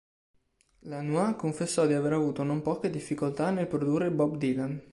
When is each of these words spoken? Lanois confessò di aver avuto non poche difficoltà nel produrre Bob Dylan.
Lanois 0.85 1.35
confessò 1.35 1.85
di 1.85 1.93
aver 1.93 2.13
avuto 2.13 2.41
non 2.41 2.63
poche 2.63 2.89
difficoltà 2.89 3.51
nel 3.51 3.67
produrre 3.67 4.09
Bob 4.09 4.35
Dylan. 4.37 4.83